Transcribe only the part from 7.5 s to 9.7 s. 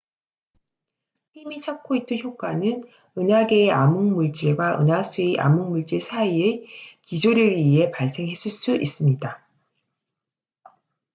의해 발생했을 수 있습니다